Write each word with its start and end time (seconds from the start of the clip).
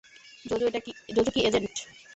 JoJo 0.45 0.67
কি 1.35 1.39
agent? 1.47 1.75